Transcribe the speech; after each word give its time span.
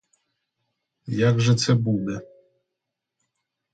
Як 1.17 1.39
же 1.39 1.55
це 1.55 1.73
буде? 1.73 2.21